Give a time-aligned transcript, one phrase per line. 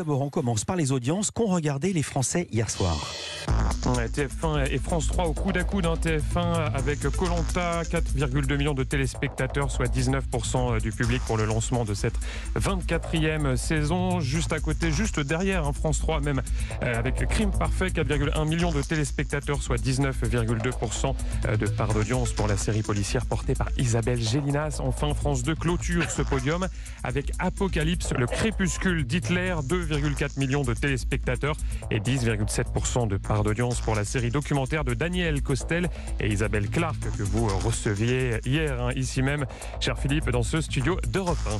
[0.00, 2.96] d'abord, on commence par les audiences qu'ont regardé les Français hier soir.
[3.94, 5.80] TF1 et France 3 au coude à coude.
[5.80, 11.84] d'un TF1 avec Colanta, 4,2 millions de téléspectateurs, soit 19% du public pour le lancement
[11.84, 12.18] de cette
[12.58, 14.20] 24e saison.
[14.20, 16.42] Juste à côté, juste derrière hein, France 3, même
[16.82, 21.14] euh, avec Crime Parfait, 4,1 millions de téléspectateurs, soit 19,2%
[21.46, 24.80] euh, de part d'audience pour la série policière portée par Isabelle Gélinas.
[24.80, 26.66] Enfin, France 2 clôture ce podium
[27.04, 31.56] avec Apocalypse, le crépuscule d'Hitler, 2,4 millions de téléspectateurs
[31.90, 35.88] et 10,7% de part d'audience pour la série documentaire de Daniel Costel
[36.20, 39.46] et Isabelle Clark que vous receviez hier, hein, ici même,
[39.80, 41.50] cher Philippe, dans ce studio d'Europe 1.